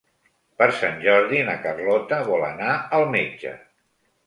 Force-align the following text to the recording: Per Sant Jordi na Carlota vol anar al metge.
Per 0.61 0.67
Sant 0.77 0.97
Jordi 1.03 1.43
na 1.51 1.59
Carlota 1.67 2.21
vol 2.31 2.49
anar 2.49 2.73
al 3.01 3.09
metge. 3.19 3.57